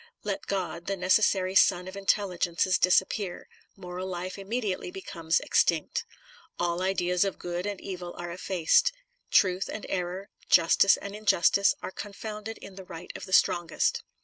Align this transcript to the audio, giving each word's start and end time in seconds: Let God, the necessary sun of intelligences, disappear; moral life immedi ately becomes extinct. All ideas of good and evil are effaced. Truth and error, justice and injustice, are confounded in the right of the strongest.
Let 0.23 0.47
God, 0.47 0.87
the 0.87 0.97
necessary 0.97 1.53
sun 1.53 1.87
of 1.87 1.95
intelligences, 1.95 2.79
disappear; 2.79 3.47
moral 3.75 4.07
life 4.07 4.35
immedi 4.35 4.75
ately 4.75 4.91
becomes 4.91 5.39
extinct. 5.39 6.05
All 6.57 6.81
ideas 6.81 7.23
of 7.23 7.37
good 7.37 7.67
and 7.67 7.79
evil 7.79 8.15
are 8.17 8.31
effaced. 8.31 8.91
Truth 9.29 9.69
and 9.71 9.85
error, 9.89 10.29
justice 10.49 10.97
and 10.97 11.15
injustice, 11.15 11.75
are 11.83 11.91
confounded 11.91 12.57
in 12.57 12.77
the 12.77 12.83
right 12.85 13.11
of 13.15 13.27
the 13.27 13.31
strongest. 13.33 14.01